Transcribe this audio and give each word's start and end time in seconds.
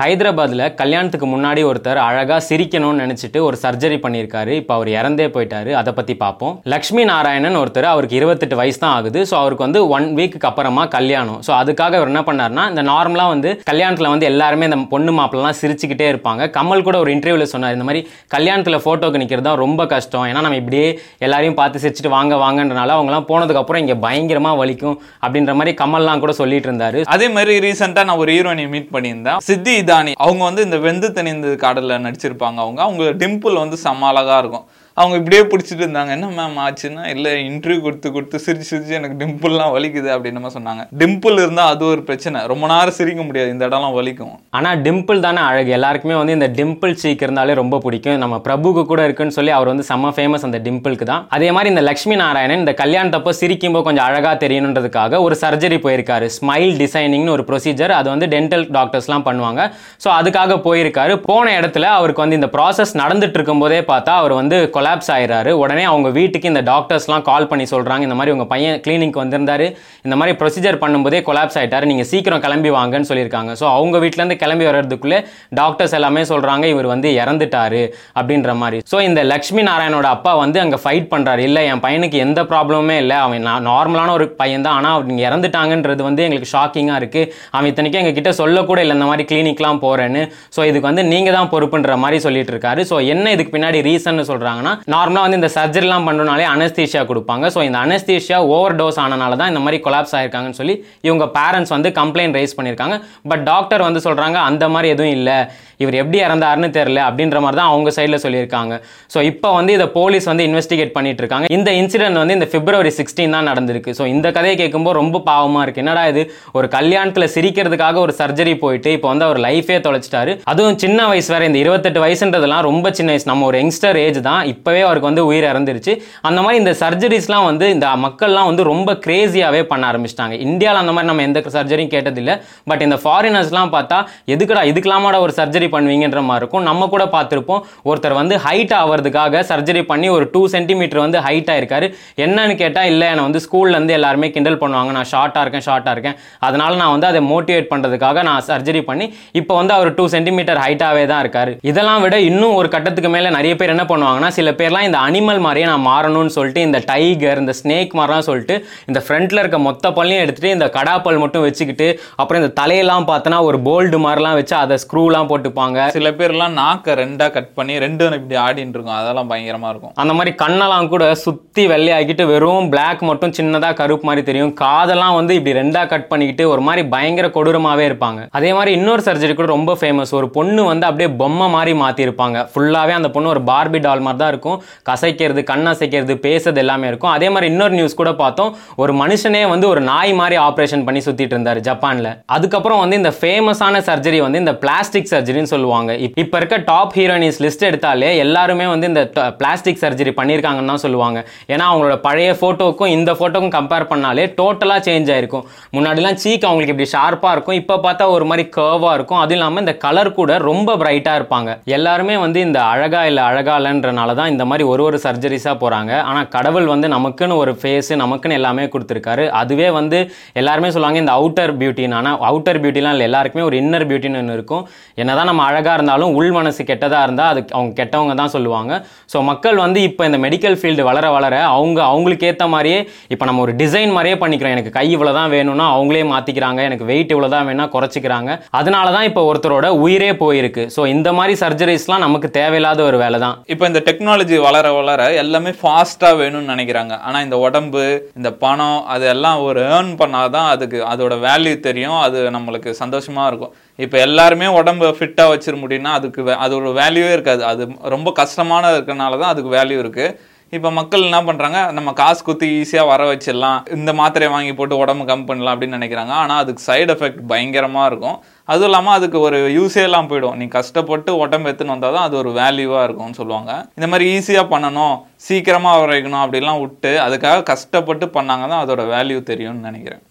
ஹைதராபாத்தில் 0.00 0.62
கல்யாணத்துக்கு 0.80 1.26
முன்னாடி 1.32 1.60
ஒருத்தர் 1.68 1.98
அழகாக 2.08 2.36
சிரிக்கணும்னு 2.48 3.02
நினச்சிட்டு 3.04 3.38
ஒரு 3.46 3.56
சர்ஜரி 3.62 3.96
பண்ணியிருக்காரு. 4.02 4.52
இப்போ 4.60 4.72
அவர் 4.76 4.88
இறந்தே 4.98 5.26
போயிட்டாரு. 5.36 5.70
அதை 5.80 5.92
பற்றி 5.96 6.14
பார்ப்போம் 6.20 6.52
லக்ஷ்மி 6.72 7.04
நாராயணன் 7.08 7.58
ஒருத்தர் 7.60 7.88
அவருக்கு 7.92 8.16
இருபத்தெட்டு 8.18 8.56
வயசு 8.60 8.78
தான் 8.82 8.94
ஆகுது. 8.98 9.20
ஸோ 9.30 9.34
அவருக்கு 9.40 9.64
வந்து 9.66 9.80
ஒன் 9.96 10.06
வீக்கு 10.18 10.46
அப்புறமா 10.50 10.82
கல்யாணம். 10.94 11.40
ஸோ 11.46 11.52
அதுக்காக 11.62 11.96
அவர் 12.00 12.12
என்ன 12.12 12.22
பண்ணாருன்னா 12.28 12.66
இந்த 12.72 12.84
நார்மலாக 12.90 13.32
வந்து 13.34 13.52
கல்யாணத்தில் 13.70 14.10
வந்து 14.12 14.28
எல்லாருமே 14.32 14.68
இந்த 14.70 14.78
பொண்ணு 14.92 15.14
மாப்பிள்ளலாம் 15.18 15.58
சிரிச்சுக்கிட்டே 15.62 16.08
இருப்பாங்க. 16.12 16.48
கமல் 16.58 16.84
கூட 16.90 16.98
ஒரு 17.04 17.12
இன்டர்வியூவில் 17.16 17.52
சொன்னார் 17.54 17.74
இந்த 17.78 17.88
மாதிரி 17.88 18.02
கல்யாணத்தில் 18.36 18.80
ஃபோட்டோக்கு 18.86 19.22
நிற்கிறது 19.24 19.46
தான் 19.48 19.60
ரொம்ப 19.64 19.88
கஷ்டம். 19.94 20.28
ஏன்னா 20.30 20.44
நம்ம 20.46 20.60
இப்படியே 20.62 20.86
எல்லாரையும் 21.28 21.58
பார்த்து 21.62 21.82
சிரிச்சுட்டு 21.86 22.14
வாங்க 22.16 22.40
வாங்கன்றனால 22.44 22.96
அவங்கலாம் 22.98 23.28
போனதுக்கப்புறம் 23.32 23.84
இங்கே 23.86 23.98
பயங்கரமாக 24.06 24.60
வலிக்கும் 24.62 24.96
அப்படின்ற 25.24 25.58
மாதிரி 25.58 25.74
கமல்லாம் 25.82 26.24
கூட 26.26 26.34
சொல்லிட்டு 26.42 26.70
இருந்தார். 26.70 27.00
அதே 27.16 27.28
மாதிரி 27.38 27.58
ரீசெண்டாக 27.68 28.10
நான் 28.12 28.22
ஒரு 28.24 28.32
ஹீரோயினை 28.38 28.70
மீட் 28.76 28.90
பண்ணியிருந்தேன். 28.96 29.44
சித்தி 29.50 29.76
தானி 29.92 30.12
அவங்க 30.26 30.42
வந்து 30.44 30.62
இந்த 30.62 30.78
வெந்து 30.78 31.08
தணிந்து 31.08 31.50
காடலில் 31.64 32.04
நடிச்சிருப்பாங்க 32.06 32.58
அவங்க. 32.64 32.80
அவங்க 32.82 33.04
டிம்பிள் 33.22 33.62
வந்து 33.62 33.76
செம்ம 33.84 34.08
அழகா 34.12 34.38
இருக்கும். 34.38 34.66
அவங்க 35.00 35.14
இப்படியே 35.20 35.42
பிடிச்சிட்டு 35.50 35.82
இருந்தாங்க. 35.84 36.12
என்ன 36.16 36.28
மேம் 36.38 36.58
ஆச்சுன்னா 36.66 37.04
இல்லை 37.14 37.32
இன்டர்வியூ 37.48 37.80
கொடுத்து 37.86 38.08
கொடுத்து 38.16 38.36
சிரிச்சு 38.46 38.68
சிரிச்சு 38.70 38.94
எனக்கு 39.00 39.16
டிம்பிள்லாம் 39.22 39.72
வலிக்குது 39.76 40.10
அப்படின்னு 40.14 40.52
சொன்னாங்க. 40.58 40.82
டிம்பிள் 41.00 41.36
இருந்தால் 41.42 41.70
அது 41.74 41.84
ஒரு 41.92 42.02
பிரச்சனை. 42.08 42.38
ரொம்ப 42.52 42.64
நேரம் 42.72 42.96
சிரிக்க 42.98 43.22
முடியாது. 43.28 43.50
இந்த 43.54 43.64
இடம்லாம் 43.68 43.96
வலிக்கும். 43.98 44.32
ஆனால் 44.58 44.80
டிம்பிள் 44.86 45.24
தானே 45.26 45.42
அழகு. 45.50 45.70
எல்லாருக்குமே 45.78 46.16
வந்து 46.20 46.36
இந்த 46.38 46.48
டிம்பிள் 46.58 46.94
சீக் 47.02 47.24
இருந்தாலே 47.26 47.54
ரொம்ப 47.62 47.80
பிடிக்கும். 47.84 48.18
நம்ம 48.24 48.38
பிரபுக்கு 48.46 48.84
கூட 48.92 49.02
இருக்குன்னு 49.08 49.36
சொல்லி 49.38 49.52
அவர் 49.58 49.70
வந்து 49.72 49.86
செம்ம 49.90 50.12
ஃபேமஸ் 50.16 50.46
அந்த 50.48 50.60
டிம்பிளுக்கு 50.66 51.08
தான். 51.12 51.22
அதே 51.38 51.50
மாதிரி 51.56 51.72
இந்த 51.74 51.84
லக்ஷ்மி 51.88 52.16
நாராயணன் 52.22 52.62
இந்த 52.64 52.74
கல்யாணத்தப்போ 52.82 53.32
சிரிக்கும்போது 53.40 53.86
கொஞ்சம் 53.88 54.06
அழகாக 54.08 54.34
தெரியணுன்றதுக்காக 54.44 55.22
ஒரு 55.26 55.36
சர்ஜரி 55.44 55.80
போயிருக்காரு. 55.86 56.28
ஸ்மைல் 56.38 56.74
டிசைனிங்னு 56.82 57.34
ஒரு 57.36 57.44
ப்ரொசீஜர் 57.50 57.94
அது 58.00 58.08
வந்து 58.14 58.28
டென்டல் 58.34 58.66
டாக்டர்ஸ்லாம் 58.78 59.26
பண்ணுவாங்க. 59.28 59.60
ஸோ 60.04 60.10
அதுக்காக 60.18 60.58
போயிருக்காரு. 60.68 61.14
போன 61.30 61.46
இடத்துல 61.60 61.86
அவருக்கு 61.98 62.24
வந்து 62.24 62.40
இந்த 62.40 62.50
ப்ராசஸ் 62.56 62.94
நடந்துட்டு 63.02 63.38
இருக்கும்போதே 63.40 63.80
பார்த்தா 63.92 64.14
அவர் 64.22 64.34
வந்து 64.40 64.58
கொலாப்ஸ் 64.88 65.10
ஆயிடுறாரு 65.14 65.50
உடனே 65.62 65.82
அவங்க 65.90 66.08
வீட்டுக்கு 66.18 66.50
இந்த 66.50 66.60
டாக்டர்ஸ்லாம் 66.68 67.24
கால் 67.28 67.46
பண்ணி 67.48 67.64
சொல்கிறாங்க 67.72 68.02
இந்த 68.06 68.16
மாதிரி 68.18 68.32
உங்கள் 68.34 68.48
பையன் 68.52 68.76
கிளினிக் 68.84 69.18
வந்திருந்தாரு 69.20 69.66
இந்த 70.06 70.14
மாதிரி 70.18 70.32
ப்ரொசீஜர் 70.40 70.78
பண்ணும்போதே 70.82 71.18
கொலாப்ஸ் 71.26 71.56
ஆகிட்டார் 71.60 71.86
நீங்கள் 71.90 72.08
சீக்கிரம் 72.10 72.42
கிளம்பி 72.44 72.70
வாங்கன்னு 72.76 73.08
சொல்லியிருக்காங்க. 73.10 73.50
ஸோ 73.60 73.64
அவங்க 73.78 73.96
வீட்டிலேருந்து 74.04 74.36
கிளம்பி 74.42 74.66
வர்றதுக்குள்ளே 74.68 75.18
டாக்டர்ஸ் 75.60 75.94
எல்லாமே 75.98 76.22
சொல்கிறாங்க 76.30 76.64
இவர் 76.74 76.88
வந்து 76.92 77.10
இறந்துட்டாரு 77.22 77.82
அப்படின்ற 78.18 78.54
மாதிரி. 78.62 78.78
ஸோ 78.92 79.00
இந்த 79.08 79.22
லக்ஷ்மி 79.32 79.64
நாராயணோட 79.70 80.08
அப்பா 80.16 80.32
வந்து 80.44 80.60
அங்கே 80.64 80.78
ஃபைட் 80.84 81.08
பண்ணுறாரு 81.12 81.44
இல்லை 81.48 81.64
என் 81.72 81.82
பையனுக்கு 81.86 82.22
எந்த 82.26 82.42
ப்ராப்ளமுமே 82.52 82.96
இல்லை. 83.02 83.18
அவன் 83.26 83.46
நார்மலான 83.70 84.14
ஒரு 84.18 84.28
பையன் 84.40 84.66
தான். 84.68 84.78
ஆனால் 84.80 84.96
அவங்க 84.98 85.20
இறந்துட்டாங்கன்றது 85.28 86.02
வந்து 86.08 86.24
எங்களுக்கு 86.28 86.52
ஷாக்கிங்காக 86.54 87.00
இருக்குது 87.02 87.30
அவன் 87.54 87.70
இத்தனைக்கும் 87.72 88.02
எங்ககிட்ட 88.02 88.32
சொல்லக்கூட 88.40 88.78
இல்லை 88.86 88.96
இந்த 89.00 89.10
மாதிரி 89.12 89.26
கிளினிக்லாம் 89.32 89.82
போகிறேன்னு 89.86 90.24
ஸோ 90.56 90.60
இதுக்கு 90.70 90.90
வந்து 90.90 91.06
நீங்கள் 91.12 91.38
தான் 91.38 91.52
பொறுப்புன்ற 91.56 92.00
மாதிரி 92.06 92.20
சொல்லிட்டு 92.28 92.54
இருக்காரு. 92.56 92.80
ஸோ 92.92 92.96
என்ன 93.14 93.26
இதுக்கு 93.36 93.54
பின்னாடி 93.58 93.84
ரீசன் 93.90 94.26
சொல்கிறாங்கன்னா 94.32 94.74
நார்மலாக 94.94 95.24
வந்து 95.26 95.40
இந்த 95.40 95.50
சர்ஜரிலாம் 95.58 96.06
பண்ணனாலே 96.08 96.46
அனஸ்தீஷியா 96.54 97.04
கொடுப்பாங்க. 97.10 97.46
ஸோ 97.54 97.62
இந்த 97.68 97.78
அனஸ்தீஷியா 97.86 98.40
ஓவர் 98.56 98.76
டோஸ் 98.80 99.00
ஆனனால 99.04 99.38
தான் 99.42 99.52
இந்த 99.54 99.62
மாதிரி 99.66 99.80
கொலாப்ஸ் 99.86 100.16
ஆயிருக்காங்கன்னு 100.18 100.60
சொல்லி 100.60 100.76
இவங்க 101.08 101.26
பேரண்ட்ஸ் 101.38 101.74
வந்து 101.76 101.90
கம்ப்ளைண்ட் 102.00 102.38
ரைஸ் 102.40 102.56
பண்ணியிருக்காங்க. 102.58 102.98
பட் 103.32 103.44
டாக்டர் 103.52 103.86
வந்து 103.88 104.02
சொல்கிறாங்க 104.08 104.38
அந்த 104.50 104.64
மாதிரி 104.74 104.90
எதுவும் 104.96 105.16
இல்லை. 105.18 105.38
இவர் 105.82 105.96
எப்படி 106.02 106.18
இறந்தாருன்னு 106.26 106.68
தெரியல 106.76 107.00
அப்படின்ற 107.08 107.38
மாதிரி 107.42 107.58
தான் 107.58 107.70
அவங்க 107.72 107.90
சைடில் 107.96 108.22
சொல்லியிருக்காங்க. 108.22 108.74
ஸோ 109.14 109.18
இப்போ 109.30 109.48
வந்து 109.58 109.72
இதை 109.76 109.86
போலீஸ் 109.98 110.26
வந்து 110.30 110.44
இன்வெஸ்டிகேட் 110.48 110.92
பண்ணிட்டு 110.96 111.22
இருக்காங்க. 111.22 111.46
இந்த 111.56 111.70
இன்சிடென்ட் 111.80 112.20
வந்து 112.20 112.36
இந்த 112.38 112.48
பிப்ரவரி 112.54 112.92
சிக்ஸ்டீன் 112.98 113.34
தான் 113.36 113.48
நடந்திருக்கு. 113.50 113.90
ஸோ 113.98 114.06
இந்த 114.14 114.28
கதையை 114.36 114.56
கேட்கும்போது 114.62 114.98
ரொம்ப 115.00 115.20
பாவமாக 115.28 115.62
இருக்கு. 115.64 115.82
என்னடா 115.84 116.02
இது? 116.12 116.22
ஒரு 116.58 116.68
கல்யாணத்தில் 116.76 117.30
சிரிக்கிறதுக்காக 117.34 118.00
ஒரு 118.06 118.14
சர்ஜரி 118.20 118.54
போயிட்டு 118.64 118.92
இப்போ 118.96 119.08
வந்து 119.12 119.26
அவர் 119.28 119.40
லைஃபே 119.46 119.76
தொலைச்சிட்டாரு. 119.86 120.34
அதுவும் 120.52 120.80
சின்ன 120.84 121.06
வயசு 121.12 121.30
வேற 121.34 121.44
இந்த 121.50 121.60
இருபத்தெட்டு 121.64 122.02
வயசுன்றதெல்லாம் 122.06 122.64
ரொம்ப 122.68 122.92
சின்ன 123.00 123.10
வயசு. 123.14 123.28
நம்ம 123.32 123.46
ஒரு 123.50 123.58
யங்ஸ்டர் 123.62 124.00
ஏஜ் 124.06 124.20
தான். 124.28 124.42
இப்போவே 124.68 124.80
அவருக்கு 124.86 125.08
வந்து 125.08 125.22
உயிர் 125.28 125.46
இறந்துருச்சு. 125.50 125.92
அந்த 126.28 126.38
மாதிரி 126.44 126.56
இந்த 126.62 126.72
சர்ஜரிஸ்லாம் 126.80 127.44
வந்து 127.50 127.66
இந்த 127.74 127.86
மக்கள்லாம் 128.04 128.48
வந்து 128.48 128.62
ரொம்ப 128.70 128.90
கிரேசியாகவே 129.04 129.60
பண்ண 129.70 129.82
ஆரம்பிச்சிட்டாங்க. 129.90 130.34
இந்தியாவில் 130.46 130.80
அந்த 130.80 130.92
மாதிரி 130.94 131.08
நம்ம 131.10 131.22
எந்த 131.28 131.40
சர்ஜரியும் 131.54 131.92
கேட்டதில்லை. 131.94 132.34
பட் 132.70 132.82
இந்த 132.86 132.96
ஃபாரினர்ஸ்லாம் 133.02 133.70
பார்த்தா 133.74 133.98
எதுக்குடா 134.34 134.62
இதுக்கெல்லாமாட 134.70 135.18
ஒரு 135.26 135.32
சர்ஜரி 135.38 135.68
பண்ணுவீங்கன்ற 135.74 136.22
மாதிரி 136.28 136.42
இருக்கும். 136.42 136.64
நம்ம 136.70 136.88
கூட 136.94 137.04
பார்த்துருப்போம். 137.14 137.62
ஒருத்தர் 137.90 138.16
வந்து 138.20 138.36
ஹைட் 138.46 138.74
ஆகிறதுக்காக 138.80 139.42
சர்ஜரி 139.52 139.82
பண்ணி 139.92 140.10
ஒரு 140.16 140.26
டூ 140.34 140.42
சென்டிமீட்டர் 140.54 141.02
வந்து 141.04 141.20
ஹைட் 141.28 141.50
ஆயிருக்காரு. 141.54 141.88
என்னன்னு 142.26 142.56
கேட்டால் 142.62 142.90
இல்லை 142.92 143.08
என்னை 143.12 143.24
வந்து 143.28 143.42
ஸ்கூல்லேருந்து 143.46 143.96
எல்லாருமே 143.98 144.30
கிண்டல் 144.36 144.60
பண்ணுவாங்க. 144.64 144.92
நான் 144.98 145.10
ஷார்ட்டாக 145.14 145.44
இருக்கேன் 145.46 145.66
ஷார்ட்டாக 145.68 145.96
இருக்கேன். 145.98 146.18
அதனால 146.48 146.74
நான் 146.82 146.94
வந்து 146.96 147.10
அதை 147.12 147.22
மோட்டிவேட் 147.32 147.70
பண்ணுறதுக்காக 147.72 148.26
நான் 148.30 148.44
சர்ஜரி 148.50 148.84
பண்ணி 148.90 149.08
இப்போ 149.42 149.54
வந்து 149.62 149.74
அவர் 149.78 149.92
டூ 150.00 150.06
சென்டிமீட்டர் 150.16 150.62
ஹைட்டாகவே 150.66 151.06
தான் 151.14 151.24
இருக்காரு. 151.26 151.54
இதெல்லாம் 151.72 152.04
விட 152.06 152.16
இன்னும் 152.30 152.56
ஒரு 152.60 152.70
கட்டத்துக்கு 152.76 153.12
மேலே 153.16 153.34
நிறைய 153.38 153.54
பேர் 153.58 153.74
என்ன 153.76 153.84
பண்ணுவாங்கன்னா 153.90 154.30
சில 154.38 154.47
பேர்லாம் 154.58 154.86
இந்த 154.88 154.98
அனிமல் 155.06 155.40
மாதிரியே 155.46 155.66
நான் 155.70 155.86
மாறணும்னு 155.90 156.32
சொல்லிட்டு 156.36 156.64
இந்த 156.68 156.78
டைகர் 156.90 157.40
இந்த 157.42 157.54
ஸ்னேக் 157.60 157.96
மாதிரிலாம் 157.98 158.26
சொல்லிட்டு 158.28 158.54
இந்த 158.90 159.02
ஃப்ரண்ட்டில் 159.06 159.40
இருக்க 159.42 159.58
மொத்த 159.68 159.92
பல்லையும் 159.98 160.22
எடுத்துகிட்டு 160.24 160.56
இந்த 160.56 160.68
கடாப்பல் 160.76 161.20
மட்டும் 161.24 161.44
வச்சுக்கிட்டு 161.46 161.88
அப்புறம் 162.20 162.40
இந்த 162.42 162.52
தலையெல்லாம் 162.60 163.08
பார்த்தோன்னா 163.10 163.40
ஒரு 163.48 163.60
போல்டு 163.68 163.98
மாதிரிலாம் 164.06 164.36
வச்சு 164.40 164.54
அதை 164.62 164.76
ஸ்க்ரூலாம் 164.84 165.30
போட்டுப்பாங்க. 165.32 165.88
சில 165.96 166.10
பேர்லாம் 166.18 166.56
நாக்கை 166.60 166.94
ரெண்டா 167.02 167.28
கட் 167.36 167.52
பண்ணி 167.58 167.76
ரெண்டும் 167.86 168.16
இப்படி 168.18 168.38
ஆடின்னு 168.46 168.76
இருக்கும். 168.76 168.98
அதெல்லாம் 169.00 169.30
பயங்கரமா 169.32 169.70
இருக்கும். 169.72 169.94
அந்த 170.02 170.12
மாதிரி 170.18 170.32
கண்ணெல்லாம் 170.44 170.90
கூட 170.94 171.04
சுற்றி 171.24 171.64
வெள்ளையாக்கிட்டு 171.72 172.26
வெறும் 172.32 172.68
Black 172.74 172.98
மட்டும் 173.10 173.34
சின்னதாக 173.38 173.78
கருப்பு 173.80 174.06
மாதிரி 174.10 174.22
தெரியும். 174.30 174.52
காதெல்லாம் 174.62 175.16
வந்து 175.18 175.32
இப்படி 175.38 175.54
ரெண்டா 175.60 175.82
கட் 175.92 176.08
பண்ணிக்கிட்டு 176.12 176.44
ஒரு 176.52 176.62
மாதிரி 176.66 176.82
பயங்கர 176.94 177.26
கொடூரமாகவே 177.36 177.84
இருப்பாங்க. 177.90 178.20
அதே 178.38 178.50
மாதிரி 178.56 178.70
இன்னொரு 178.78 179.02
சர்ஜரி 179.08 179.34
கூட 179.38 179.48
ரொம்ப 179.56 179.72
ஃபேமஸ் 179.80 180.12
ஒரு 180.18 180.28
பொண்ணு 180.36 180.62
வந்து 180.70 180.86
அப்படியே 180.88 181.08
பொம்மை 181.20 181.46
மாதிரி 181.56 181.72
மாற்றிருப்பாங்க 181.82 182.38
ஃபுல்லாகவே 182.52 182.94
அந்த 182.98 183.08
பொண்ணு 183.14 183.32
ஒரு 183.34 183.42
பார்பி 183.50 183.80
டால் 183.86 184.04
மாதிரி 184.06 184.20
தான் 184.22 184.30
இருக்கும் 184.32 184.37
இருக்கும். 184.38 184.58
கசைக்கிறது 184.90 185.42
கண் 185.52 185.66
அசைக்கிறது 185.74 186.16
பேசுறது 186.26 186.62
எல்லாமே 186.64 186.86
இருக்கும். 186.92 187.12
அதே 187.16 187.30
மாதிரி 187.34 187.50
இன்னொரு 187.52 187.74
நியூஸ் 187.78 188.00
கூட 188.00 188.10
பார்த்தோம். 188.22 188.52
ஒரு 188.82 188.92
மனுஷனே 189.02 189.44
வந்து 189.54 189.66
ஒரு 189.72 189.80
நாய் 189.92 190.12
மாதிரி 190.20 190.36
ஆப்ரேஷன் 190.48 190.84
பண்ணி 190.86 191.00
சுற்றிட்டு 191.06 191.34
இருந்தார் 191.36 191.60
ஜப்பானில். 191.68 192.10
அதுக்கப்புறம் 192.36 192.80
வந்து 192.82 192.96
இந்த 193.00 193.10
ஃபேமஸான 193.20 193.80
சர்ஜரி 193.88 194.18
வந்து 194.24 194.38
இந்த 194.44 194.54
பிளாஸ்டிக் 194.62 195.08
சர்ஜரின்னு 195.10 195.50
சொல்லுவாங்க. 195.52 195.90
இப்போ 196.06 196.20
இப்ப 196.24 196.36
இருக்க 196.40 196.56
டாப் 196.70 196.92
ஹீரோயினிஸ் 196.98 197.38
லிஸ்ட் 197.44 197.64
எடுத்தாலே 197.68 198.08
எல்லாருமே 198.24 198.66
வந்து 198.72 198.86
இந்த 198.92 199.02
பிளாஸ்டிக் 199.40 199.80
சர்ஜரி 199.82 200.12
பண்ணியிருக்காங்கன்னு 200.18 200.72
தான் 200.72 200.82
சொல்லுவாங்க. 200.84 201.18
ஏன்னா 201.52 201.64
அவங்களோட 201.70 201.96
பழைய 202.06 202.30
ஃபோட்டோக்கும் 202.40 202.92
இந்த 202.96 203.12
ஃபோட்டோக்கும் 203.18 203.54
கம்பேர் 203.56 203.86
பண்ணாலே 203.92 204.24
டோட்டலாக 204.40 204.80
சேஞ்ச் 204.88 205.10
ஆயிருக்கும். 205.14 205.44
முன்னாடிலாம் 205.76 206.18
சீக் 206.24 206.46
அவங்களுக்கு 206.48 206.74
இப்படி 206.74 206.90
ஷார்ப்பாக 206.94 207.34
இருக்கும். 207.36 207.58
இப்போ 207.62 207.76
பார்த்தா 207.86 208.06
ஒரு 208.16 208.26
மாதிரி 208.30 208.44
கர்வாக 208.56 208.94
இருக்கும். 208.98 209.20
அதுவும் 209.22 209.38
இல்லாமல் 209.38 209.62
இந்த 209.64 209.74
கலர் 209.84 210.10
கூட 210.18 210.38
ரொம்ப 210.50 210.76
பிரைட்டாக 210.82 211.20
இருப்பாங்க. 211.20 211.50
எல்லாருமே 211.78 212.16
வந்து 212.24 212.40
இந்த 212.48 212.60
அழகா 212.72 213.02
இல்லை 213.10 213.22
அழகா 213.30 213.54
இல்லைன்றனால 213.60 214.14
தான் 214.28 214.34
இந்த 214.36 214.44
மாதிரி 214.50 214.64
ஒரு 214.72 214.82
ஒரு 214.88 214.96
சர்ஜரிஸாக 215.04 215.56
போகிறாங்க 215.62 215.92
ஆனால் 216.08 216.28
கடவுள் 216.36 216.66
வந்து 216.72 216.86
நமக்குன்னு 216.94 217.34
ஒரு 217.42 217.52
ஃபேஸு 217.60 217.92
நமக்குன்னு 218.02 218.36
எல்லாமே 218.38 218.64
கொடுத்துருக்காரு. 218.72 219.24
அதுவே 219.40 219.68
வந்து 219.78 219.98
எல்லாருமே 220.40 220.68
சொல்லுவாங்க 220.74 220.98
இந்த 221.02 221.14
அவுட்டர் 221.18 221.52
பியூட்டின்னு 221.60 221.96
ஆனால் 221.98 222.16
அவுட்டர் 222.30 222.60
பியூட்டிலாம் 222.62 222.94
இல்லை 222.96 223.06
எல்லாருக்குமே 223.08 223.44
ஒரு 223.48 223.56
இன்னர் 223.62 223.86
பியூட்டின்னு 223.90 224.20
ஒன்று 224.22 224.36
இருக்கும். 224.38 224.64
என்னதான் 225.02 225.28
நம்ம 225.30 225.42
அழகாக 225.50 225.76
இருந்தாலும் 225.78 226.14
உள் 226.18 226.32
மனசு 226.38 226.60
கெட்டதாக 226.70 227.06
இருந்தால் 227.06 227.30
அது 227.32 227.40
அவங்க 227.56 227.72
கெட்டவங்க 227.80 228.14
தான் 228.22 228.32
சொல்லுவாங்க. 228.34 228.72
ஸோ 229.12 229.20
மக்கள் 229.30 229.58
வந்து 229.64 229.78
இப்போ 229.88 230.02
இந்த 230.08 230.20
மெடிக்கல் 230.26 230.58
ஃபீல்டு 230.60 230.86
வளர 230.90 231.06
வளர 231.16 231.34
அவங்க 231.56 231.78
அவங்களுக்கு 231.92 232.28
ஏற்ற 232.30 232.46
மாதிரியே 232.54 232.80
இப்போ 233.14 233.24
நம்ம 233.30 233.42
ஒரு 233.46 233.54
டிசைன் 233.62 233.94
மாதிரியே 233.96 234.16
பண்ணிக்கிறோம். 234.22 234.54
எனக்கு 234.56 234.74
கை 234.78 234.86
இவ்வளோ 234.96 235.14
தான் 235.20 235.32
வேணும்னா 235.36 235.66
அவங்களே 235.76 236.04
மாற்றிக்கிறாங்க 236.12 236.60
எனக்கு 236.68 236.88
வெயிட் 236.92 237.14
இவ்வளோ 237.14 237.30
தான் 237.36 237.46
வேணால் 237.50 237.72
குறைச்சிக்கிறாங்க. 237.76 238.30
அதனால 238.60 238.86
தான் 238.96 239.08
இப்போ 239.10 239.24
ஒருத்தரோட 239.30 239.66
உயிரே 239.86 240.10
போயிருக்கு. 240.24 240.64
ஸோ 240.76 240.80
இந்த 240.94 241.08
மாதிரி 241.20 241.34
சர்ஜரிஸ்லாம் 241.44 242.04
நமக்கு 242.06 242.30
தேவையில்லாத 242.40 242.82
ஒரு 242.90 242.98
வேலை 243.04 243.20
தான் 243.24 243.36
இப்போ 243.54 243.64
இந்த 243.70 243.80
டெக்னாலஜி 243.88 244.17
டெக்னாலஜி 244.18 244.40
வளர 244.40 244.72
வளர 244.72 245.12
எல்லாமே 245.12 245.48
ஃபாஸ்ட்டாக 245.48 246.18
வேணும்னு 246.22 246.52
நினைக்கிறாங்க. 246.54 247.00
ஆனால் 247.00 247.22
இந்த 247.22 247.38
உடம்பு 247.38 248.10
இந்த 248.16 248.32
பணம் 248.32 248.84
அதெல்லாம் 248.86 249.40
ஒரு 249.40 249.60
ஏர்ன் 249.62 249.96
பண்ணாதான் 249.98 250.48
அதுக்கு 250.48 250.84
அதோட 250.84 251.12
வேல்யூ 251.12 251.60
தெரியும். 251.60 251.98
அது 251.98 252.30
நம்மளுக்கு 252.30 252.70
சந்தோஷமாக 252.70 253.28
இருக்கும். 253.28 253.54
இப்போ 253.76 253.98
எல்லாருமே 253.98 254.46
உடம்பு 254.46 254.86
ஃபிட்டாக 254.86 255.24
வச்சிட 255.24 255.56
முடியும்னா 255.56 255.84
அதுக்கு 255.84 256.22
வே- 256.22 256.36
அதோட 256.46 256.80
வேல்யூவே 256.80 257.12
இருக்காது. 257.12 257.44
அது 257.44 257.68
ரொம்ப 257.82 258.12
கஷ்டமான 258.12 258.70
இருக்கிறனால 258.70 259.18
தான் 259.20 259.22
அதுக்கு 259.22 259.56
வேல்யூ 259.56 259.84
இருக்குது 259.84 260.36
இப்போ 260.56 260.68
மக்கள் 260.76 261.02
என்ன 261.06 261.18
பண்ணுறாங்க 261.28 261.58
நம்ம 261.76 261.90
காசு 261.98 262.20
குத்தி 262.26 262.46
ஈஸியாக 262.60 262.88
வர 262.90 263.02
வச்சிடலாம் 263.08 263.58
இந்த 263.76 263.90
மாத்திரையை 263.98 264.30
வாங்கி 264.34 264.52
போட்டு 264.58 264.78
உடம்பு 264.82 265.04
கம் 265.10 265.24
பண்ணலாம் 265.28 265.54
அப்படின்னு 265.54 265.78
நினைக்கிறாங்க. 265.78 266.14
ஆனால் 266.22 266.40
அதுக்கு 266.42 266.62
சைடு 266.68 266.92
எஃபெக்ட் 266.94 267.20
பயங்கரமாக 267.32 267.88
இருக்கும். 267.90 268.16
அதுவும் 268.52 268.68
இல்லாமல் 268.70 268.96
அதுக்கு 268.98 269.20
ஒரு 269.26 269.38
யூஸே 269.56 269.84
எல்லாம் 269.88 270.08
போயிடும். 270.12 270.38
நீ 270.40 270.46
கஷ்டப்பட்டு 270.58 271.18
உடம்பு 271.24 271.48
எடுத்துன்னு 271.50 271.76
வந்தால் 271.76 271.96
தான் 271.98 272.08
அது 272.08 272.16
ஒரு 272.22 272.32
வேல்யூவாக 272.40 272.86
இருக்கும்னு 272.88 273.20
சொல்லுவாங்க. 273.20 273.52
இந்த 273.78 273.88
மாதிரி 273.92 274.06
ஈஸியாக 274.16 274.52
பண்ணணும் 274.54 274.96
சீக்கிரமாக 275.28 275.82
வரைக்கணும் 275.84 276.24
அப்படிலாம் 276.24 276.62
விட்டு 276.64 276.92
அதுக்காக 277.06 277.48
கஷ்டப்பட்டு 277.52 278.08
பண்ணாங்க 278.18 278.46
தான் 278.52 278.62
அதோட 278.64 278.84
வேல்யூ 278.96 279.20
தெரியும்னு 279.32 279.68
நினைக்கிறேன். 279.70 280.02